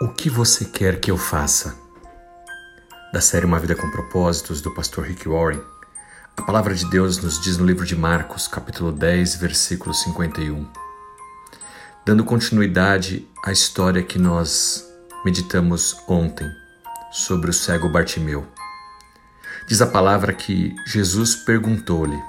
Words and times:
O 0.00 0.06
que 0.06 0.30
você 0.30 0.64
quer 0.64 1.00
que 1.00 1.10
eu 1.10 1.18
faça? 1.18 1.76
Da 3.12 3.20
série 3.20 3.44
Uma 3.44 3.58
Vida 3.58 3.74
com 3.74 3.90
Propósitos, 3.90 4.60
do 4.60 4.72
pastor 4.72 5.04
Rick 5.04 5.28
Warren, 5.28 5.60
a 6.36 6.42
palavra 6.42 6.72
de 6.72 6.88
Deus 6.88 7.18
nos 7.18 7.40
diz 7.40 7.58
no 7.58 7.66
livro 7.66 7.84
de 7.84 7.96
Marcos, 7.96 8.46
capítulo 8.46 8.92
10, 8.92 9.34
versículo 9.34 9.92
51. 9.92 10.70
Dando 12.06 12.24
continuidade 12.24 13.28
à 13.44 13.50
história 13.50 14.00
que 14.00 14.20
nós 14.20 14.88
meditamos 15.24 15.96
ontem 16.06 16.48
sobre 17.10 17.50
o 17.50 17.52
cego 17.52 17.88
Bartimeu. 17.88 18.46
Diz 19.66 19.82
a 19.82 19.86
palavra 19.88 20.32
que 20.32 20.76
Jesus 20.86 21.34
perguntou-lhe: 21.34 22.22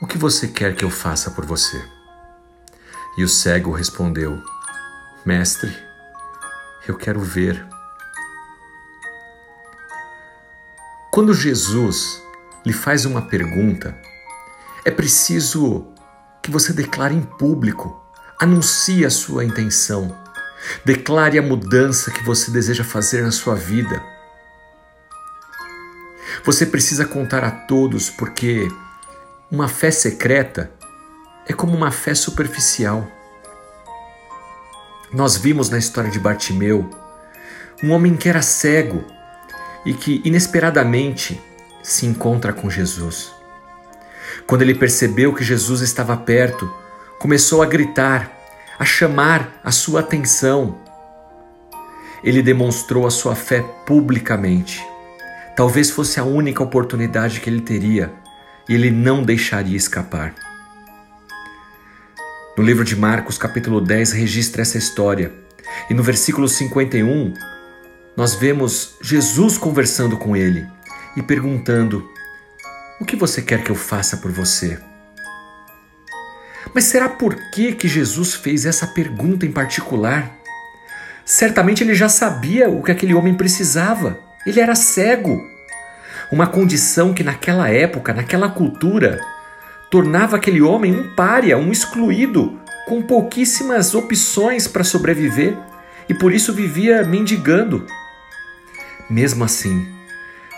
O 0.00 0.06
que 0.06 0.16
você 0.16 0.48
quer 0.48 0.74
que 0.74 0.84
eu 0.86 0.90
faça 0.90 1.30
por 1.30 1.44
você? 1.44 1.78
E 3.18 3.22
o 3.22 3.28
cego 3.28 3.70
respondeu: 3.70 4.42
Mestre, 5.26 5.87
eu 6.90 6.96
quero 6.96 7.20
ver. 7.20 7.66
Quando 11.10 11.34
Jesus 11.34 12.22
lhe 12.64 12.72
faz 12.72 13.04
uma 13.04 13.22
pergunta, 13.22 13.96
é 14.84 14.90
preciso 14.90 15.86
que 16.42 16.50
você 16.50 16.72
declare 16.72 17.14
em 17.14 17.22
público, 17.22 18.00
anuncie 18.40 19.04
a 19.04 19.10
sua 19.10 19.44
intenção, 19.44 20.16
declare 20.84 21.38
a 21.38 21.42
mudança 21.42 22.10
que 22.10 22.22
você 22.24 22.50
deseja 22.50 22.84
fazer 22.84 23.22
na 23.22 23.30
sua 23.30 23.54
vida. 23.54 24.02
Você 26.44 26.64
precisa 26.64 27.04
contar 27.04 27.44
a 27.44 27.50
todos 27.50 28.10
porque 28.10 28.68
uma 29.50 29.68
fé 29.68 29.90
secreta 29.90 30.72
é 31.46 31.52
como 31.52 31.74
uma 31.76 31.90
fé 31.90 32.14
superficial. 32.14 33.17
Nós 35.12 35.36
vimos 35.38 35.70
na 35.70 35.78
história 35.78 36.10
de 36.10 36.18
Bartimeu 36.18 36.88
um 37.82 37.92
homem 37.92 38.14
que 38.14 38.28
era 38.28 38.42
cego 38.42 39.04
e 39.84 39.94
que 39.94 40.20
inesperadamente 40.24 41.40
se 41.82 42.04
encontra 42.04 42.52
com 42.52 42.68
Jesus. 42.68 43.32
Quando 44.46 44.62
ele 44.62 44.74
percebeu 44.74 45.32
que 45.32 45.42
Jesus 45.42 45.80
estava 45.80 46.16
perto, 46.16 46.70
começou 47.18 47.62
a 47.62 47.66
gritar, 47.66 48.30
a 48.78 48.84
chamar 48.84 49.60
a 49.64 49.70
sua 49.70 50.00
atenção. 50.00 50.76
Ele 52.22 52.42
demonstrou 52.42 53.06
a 53.06 53.10
sua 53.10 53.34
fé 53.34 53.62
publicamente. 53.86 54.84
Talvez 55.56 55.90
fosse 55.90 56.20
a 56.20 56.24
única 56.24 56.62
oportunidade 56.62 57.40
que 57.40 57.48
ele 57.48 57.62
teria 57.62 58.12
e 58.68 58.74
ele 58.74 58.90
não 58.90 59.22
deixaria 59.22 59.76
escapar. 59.76 60.34
No 62.58 62.64
livro 62.64 62.84
de 62.84 62.96
Marcos, 62.96 63.38
capítulo 63.38 63.80
10, 63.80 64.10
registra 64.10 64.62
essa 64.62 64.76
história. 64.76 65.30
E 65.88 65.94
no 65.94 66.02
versículo 66.02 66.48
51, 66.48 67.32
nós 68.16 68.34
vemos 68.34 68.96
Jesus 69.00 69.56
conversando 69.56 70.16
com 70.16 70.36
ele 70.36 70.66
e 71.16 71.22
perguntando: 71.22 72.04
O 73.00 73.04
que 73.04 73.14
você 73.14 73.42
quer 73.42 73.62
que 73.62 73.70
eu 73.70 73.76
faça 73.76 74.16
por 74.16 74.32
você? 74.32 74.76
Mas 76.74 76.82
será 76.82 77.08
por 77.08 77.36
que, 77.52 77.76
que 77.76 77.86
Jesus 77.86 78.34
fez 78.34 78.66
essa 78.66 78.88
pergunta 78.88 79.46
em 79.46 79.52
particular? 79.52 80.36
Certamente 81.24 81.84
ele 81.84 81.94
já 81.94 82.08
sabia 82.08 82.68
o 82.68 82.82
que 82.82 82.90
aquele 82.90 83.14
homem 83.14 83.34
precisava. 83.34 84.18
Ele 84.44 84.58
era 84.58 84.74
cego. 84.74 85.40
Uma 86.32 86.48
condição 86.48 87.14
que 87.14 87.22
naquela 87.22 87.70
época, 87.70 88.12
naquela 88.12 88.48
cultura, 88.48 89.20
tornava 89.90 90.36
aquele 90.36 90.60
homem 90.60 90.94
um 90.94 91.14
pária, 91.14 91.56
um 91.56 91.72
excluído, 91.72 92.58
com 92.86 93.02
pouquíssimas 93.02 93.94
opções 93.94 94.66
para 94.66 94.84
sobreviver 94.84 95.56
e 96.08 96.14
por 96.14 96.32
isso 96.32 96.52
vivia 96.52 97.04
mendigando. 97.04 97.86
Mesmo 99.10 99.44
assim, 99.44 99.86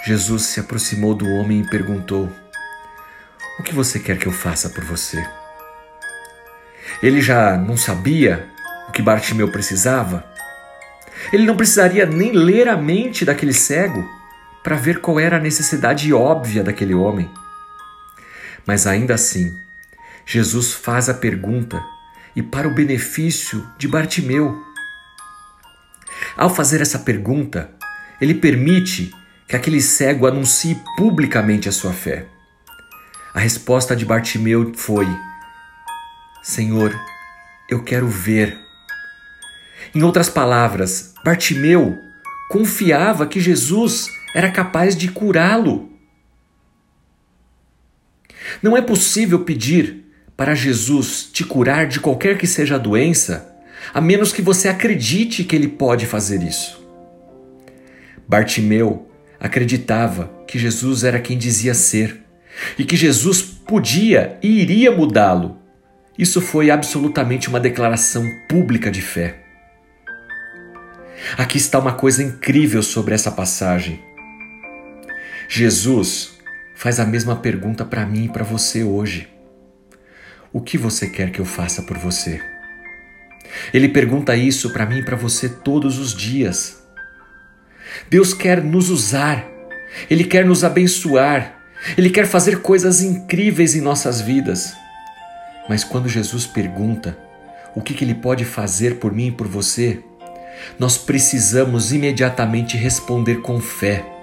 Jesus 0.04 0.42
se 0.42 0.60
aproximou 0.60 1.14
do 1.14 1.28
homem 1.28 1.60
e 1.60 1.68
perguntou: 1.68 2.28
O 3.58 3.62
que 3.62 3.74
você 3.74 3.98
quer 3.98 4.18
que 4.18 4.26
eu 4.26 4.32
faça 4.32 4.68
por 4.70 4.84
você? 4.84 5.24
Ele 7.02 7.20
já 7.20 7.56
não 7.56 7.76
sabia 7.76 8.48
o 8.88 8.92
que 8.92 9.02
Bartimeu 9.02 9.50
precisava? 9.50 10.24
Ele 11.32 11.44
não 11.44 11.56
precisaria 11.56 12.06
nem 12.06 12.32
ler 12.32 12.68
a 12.68 12.76
mente 12.76 13.24
daquele 13.24 13.52
cego 13.52 14.04
para 14.62 14.76
ver 14.76 15.00
qual 15.00 15.18
era 15.18 15.36
a 15.36 15.40
necessidade 15.40 16.12
óbvia 16.12 16.62
daquele 16.62 16.94
homem. 16.94 17.30
Mas 18.66 18.86
ainda 18.86 19.14
assim, 19.14 19.58
Jesus 20.26 20.72
faz 20.72 21.08
a 21.08 21.14
pergunta 21.14 21.82
e 22.34 22.42
para 22.42 22.68
o 22.68 22.74
benefício 22.74 23.66
de 23.78 23.88
Bartimeu. 23.88 24.56
Ao 26.36 26.48
fazer 26.48 26.80
essa 26.80 26.98
pergunta, 26.98 27.70
ele 28.20 28.34
permite 28.34 29.12
que 29.48 29.56
aquele 29.56 29.80
cego 29.80 30.26
anuncie 30.26 30.80
publicamente 30.96 31.68
a 31.68 31.72
sua 31.72 31.92
fé. 31.92 32.26
A 33.34 33.40
resposta 33.40 33.96
de 33.96 34.04
Bartimeu 34.04 34.72
foi: 34.74 35.06
Senhor, 36.42 36.94
eu 37.68 37.82
quero 37.82 38.06
ver. 38.06 38.56
Em 39.94 40.02
outras 40.02 40.28
palavras, 40.28 41.14
Bartimeu 41.24 41.98
confiava 42.48 43.26
que 43.26 43.40
Jesus 43.40 44.06
era 44.34 44.50
capaz 44.50 44.96
de 44.96 45.08
curá-lo. 45.08 45.89
Não 48.62 48.76
é 48.76 48.82
possível 48.82 49.40
pedir 49.40 50.04
para 50.36 50.54
Jesus 50.54 51.28
te 51.32 51.44
curar 51.44 51.86
de 51.86 52.00
qualquer 52.00 52.38
que 52.38 52.46
seja 52.46 52.76
a 52.76 52.78
doença, 52.78 53.54
a 53.92 54.00
menos 54.00 54.32
que 54.32 54.42
você 54.42 54.68
acredite 54.68 55.44
que 55.44 55.54
ele 55.54 55.68
pode 55.68 56.06
fazer 56.06 56.42
isso. 56.42 56.80
Bartimeu 58.26 59.10
acreditava 59.38 60.30
que 60.46 60.58
Jesus 60.58 61.04
era 61.04 61.20
quem 61.20 61.36
dizia 61.36 61.74
ser 61.74 62.20
e 62.78 62.84
que 62.84 62.96
Jesus 62.96 63.42
podia 63.42 64.38
e 64.42 64.60
iria 64.60 64.90
mudá-lo. 64.90 65.58
Isso 66.18 66.40
foi 66.40 66.70
absolutamente 66.70 67.48
uma 67.48 67.60
declaração 67.60 68.24
pública 68.48 68.90
de 68.90 69.00
fé. 69.00 69.40
Aqui 71.36 71.58
está 71.58 71.78
uma 71.78 71.92
coisa 71.92 72.22
incrível 72.22 72.82
sobre 72.82 73.14
essa 73.14 73.30
passagem. 73.30 74.00
Jesus 75.48 76.39
faz 76.80 76.98
a 76.98 77.04
mesma 77.04 77.36
pergunta 77.36 77.84
para 77.84 78.06
mim 78.06 78.24
e 78.24 78.28
para 78.30 78.42
você 78.42 78.82
hoje. 78.82 79.28
O 80.50 80.62
que 80.62 80.78
você 80.78 81.10
quer 81.10 81.30
que 81.30 81.38
eu 81.38 81.44
faça 81.44 81.82
por 81.82 81.98
você? 81.98 82.40
Ele 83.74 83.86
pergunta 83.86 84.34
isso 84.34 84.72
para 84.72 84.86
mim 84.86 85.00
e 85.00 85.04
para 85.04 85.14
você 85.14 85.46
todos 85.46 85.98
os 85.98 86.14
dias. 86.14 86.82
Deus 88.08 88.32
quer 88.32 88.64
nos 88.64 88.88
usar, 88.88 89.46
Ele 90.08 90.24
quer 90.24 90.46
nos 90.46 90.64
abençoar, 90.64 91.60
Ele 91.98 92.08
quer 92.08 92.26
fazer 92.26 92.62
coisas 92.62 93.02
incríveis 93.02 93.74
em 93.74 93.82
nossas 93.82 94.22
vidas. 94.22 94.72
Mas 95.68 95.84
quando 95.84 96.08
Jesus 96.08 96.46
pergunta 96.46 97.14
o 97.74 97.82
que, 97.82 97.92
que 97.92 98.06
Ele 98.06 98.14
pode 98.14 98.46
fazer 98.46 98.94
por 98.94 99.12
mim 99.12 99.26
e 99.26 99.32
por 99.32 99.46
você, 99.46 100.02
nós 100.78 100.96
precisamos 100.96 101.92
imediatamente 101.92 102.78
responder 102.78 103.42
com 103.42 103.60
fé. 103.60 104.19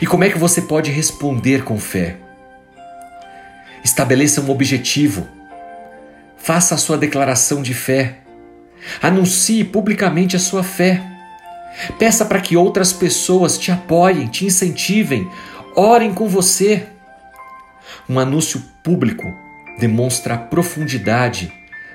E 0.00 0.06
como 0.06 0.24
é 0.24 0.30
que 0.30 0.38
você 0.38 0.62
pode 0.62 0.90
responder 0.90 1.64
com 1.64 1.78
fé? 1.78 2.16
Estabeleça 3.84 4.40
um 4.40 4.50
objetivo. 4.50 5.28
Faça 6.36 6.74
a 6.74 6.78
sua 6.78 6.96
declaração 6.96 7.62
de 7.62 7.74
fé. 7.74 8.18
Anuncie 9.00 9.64
publicamente 9.64 10.36
a 10.36 10.38
sua 10.38 10.62
fé. 10.62 11.02
Peça 11.98 12.24
para 12.24 12.40
que 12.40 12.56
outras 12.56 12.92
pessoas 12.92 13.58
te 13.58 13.70
apoiem, 13.70 14.28
te 14.28 14.44
incentivem, 14.46 15.28
orem 15.74 16.14
com 16.14 16.28
você. 16.28 16.86
Um 18.08 18.18
anúncio 18.18 18.62
público 18.82 19.24
demonstra 19.78 20.34
a 20.34 20.38
profundidade 20.38 21.52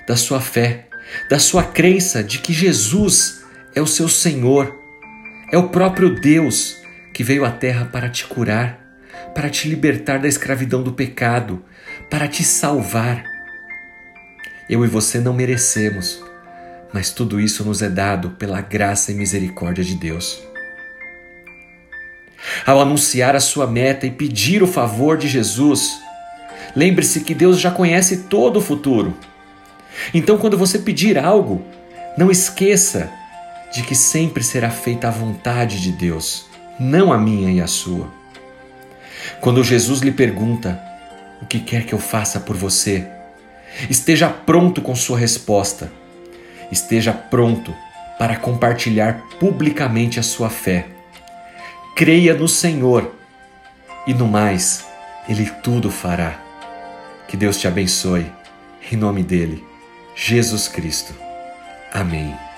da 0.08 0.16
sua 0.16 0.42
fé, 0.42 0.86
da 1.30 1.40
sua 1.40 1.64
crença 1.64 2.24
de 2.24 2.40
que 2.40 2.52
Jesus 2.52 3.42
é 3.76 3.82
o 3.82 3.88
seu 3.88 4.10
Senhor, 4.10 4.76
é 5.52 5.58
o 5.58 5.70
próprio 5.70 6.20
Deus 6.20 6.79
que 7.20 7.24
veio 7.26 7.44
à 7.44 7.52
Terra 7.52 7.84
para 7.84 8.08
te 8.08 8.26
curar, 8.26 8.80
para 9.36 9.50
te 9.50 9.68
libertar 9.68 10.20
da 10.20 10.28
escravidão 10.30 10.82
do 10.82 10.94
pecado, 10.94 11.62
para 12.10 12.30
te 12.30 12.46
salvar. 12.46 13.26
Eu 14.70 14.86
e 14.86 14.88
você 14.88 15.20
não 15.20 15.34
merecemos, 15.34 16.24
mas 16.94 17.12
tudo 17.12 17.38
isso 17.38 17.66
nos 17.66 17.82
é 17.82 17.90
dado 17.90 18.30
pela 18.40 18.62
graça 18.62 19.12
e 19.12 19.16
misericórdia 19.16 19.84
de 19.84 19.96
Deus. 19.96 20.42
Ao 22.66 22.80
anunciar 22.80 23.36
a 23.36 23.42
sua 23.42 23.68
meta 23.68 24.08
e 24.08 24.12
pedir 24.12 24.64
o 24.64 24.68
favor 24.68 25.18
de 25.18 25.28
Jesus, 25.28 26.00
lembre-se 26.74 27.20
que 27.20 27.36
Deus 27.36 27.60
já 27.60 27.70
conhece 27.70 28.30
todo 28.30 28.60
o 28.60 28.62
futuro. 28.62 29.14
Então, 30.14 30.38
quando 30.38 30.58
você 30.58 30.80
pedir 30.80 31.18
algo, 31.18 31.66
não 32.18 32.32
esqueça 32.32 33.12
de 33.74 33.84
que 33.84 33.94
sempre 33.94 34.42
será 34.42 34.70
feita 34.70 35.10
a 35.10 35.12
vontade 35.12 35.82
de 35.82 35.92
Deus 35.92 36.48
não 36.80 37.12
a 37.12 37.18
minha 37.18 37.52
e 37.52 37.62
a 37.62 37.68
sua. 37.68 38.08
Quando 39.42 39.64
Jesus 39.64 40.02
lhe 40.02 40.12
pergunta: 40.12 40.80
O 41.42 41.46
que 41.46 41.60
quer 41.60 41.86
que 41.86 41.94
eu 41.94 42.00
faça 42.00 42.40
por 42.40 42.56
você? 42.56 43.08
Esteja 43.90 44.30
pronto 44.30 44.82
com 44.82 44.96
sua 44.96 45.18
resposta. 45.18 45.92
Esteja 46.72 47.14
pronto 47.14 47.74
para 48.18 48.36
compartilhar 48.36 49.22
publicamente 49.40 50.20
a 50.20 50.24
sua 50.24 50.50
fé. 50.50 50.88
Creia 51.96 52.34
no 52.34 52.48
Senhor 52.48 53.14
e 54.06 54.14
no 54.14 54.28
mais, 54.28 54.86
Ele 55.28 55.50
tudo 55.64 55.92
fará. 55.92 56.40
Que 57.28 57.38
Deus 57.38 57.58
te 57.58 57.68
abençoe, 57.68 58.26
em 58.92 58.96
nome 58.96 59.24
dele, 59.24 59.64
Jesus 60.16 60.68
Cristo. 60.68 61.14
Amém. 61.94 62.49